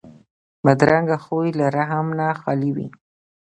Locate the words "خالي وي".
2.41-2.87